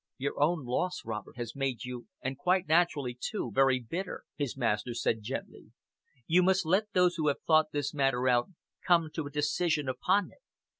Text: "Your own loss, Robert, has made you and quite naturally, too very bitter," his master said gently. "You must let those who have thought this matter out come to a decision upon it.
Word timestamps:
"Your 0.17 0.41
own 0.41 0.65
loss, 0.65 1.03
Robert, 1.05 1.37
has 1.37 1.55
made 1.55 1.83
you 1.85 2.07
and 2.23 2.35
quite 2.35 2.67
naturally, 2.67 3.15
too 3.21 3.51
very 3.53 3.79
bitter," 3.79 4.23
his 4.35 4.57
master 4.57 4.95
said 4.95 5.21
gently. 5.21 5.73
"You 6.25 6.41
must 6.41 6.65
let 6.65 6.91
those 6.93 7.17
who 7.17 7.27
have 7.27 7.43
thought 7.45 7.71
this 7.71 7.93
matter 7.93 8.27
out 8.27 8.49
come 8.83 9.11
to 9.13 9.27
a 9.27 9.29
decision 9.29 9.87
upon 9.87 10.31
it. 10.31 10.39